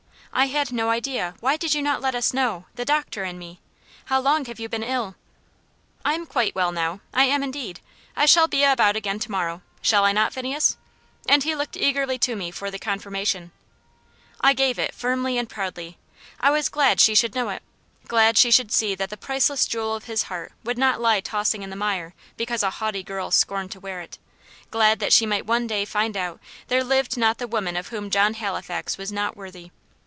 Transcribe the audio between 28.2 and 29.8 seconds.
Halifax was not worthy.